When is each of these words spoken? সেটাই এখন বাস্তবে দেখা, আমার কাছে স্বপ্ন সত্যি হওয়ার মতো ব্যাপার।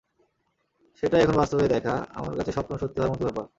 সেটাই 1.03 1.21
এখন 1.21 1.35
বাস্তবে 1.37 1.65
দেখা, 1.67 1.93
আমার 2.13 2.33
কাছে 2.37 2.51
স্বপ্ন 2.51 2.71
সত্যি 2.77 2.97
হওয়ার 2.99 3.11
মতো 3.13 3.23
ব্যাপার। 3.27 3.45